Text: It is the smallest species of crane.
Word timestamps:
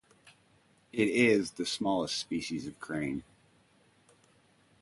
It 0.91 1.09
is 1.09 1.51
the 1.51 1.63
smallest 1.67 2.17
species 2.17 2.65
of 2.65 2.79
crane. 2.79 3.23